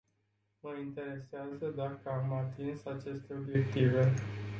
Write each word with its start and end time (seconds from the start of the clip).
Mă 0.59 0.75
interesează 0.81 1.67
dacă 1.75 2.09
am 2.09 2.33
atins 2.33 2.85
aceste 2.85 3.33
obiective. 3.33 4.13